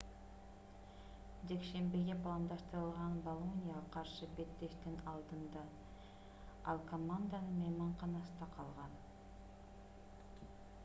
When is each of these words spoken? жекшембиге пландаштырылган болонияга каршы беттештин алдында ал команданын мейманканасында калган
жекшембиге 1.49 2.13
пландаштырылган 2.21 3.17
болонияга 3.27 3.83
каршы 3.95 4.29
беттештин 4.39 4.97
алдында 5.11 5.65
ал 6.73 6.81
команданын 6.93 7.53
мейманканасында 7.59 8.49
калган 8.57 8.97